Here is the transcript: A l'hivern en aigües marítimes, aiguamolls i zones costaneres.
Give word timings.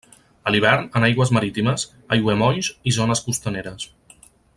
A 0.47 0.53
l'hivern 0.53 0.87
en 0.99 1.03
aigües 1.09 1.33
marítimes, 1.37 1.85
aiguamolls 2.17 2.71
i 2.93 2.95
zones 2.99 3.23
costaneres. 3.27 3.87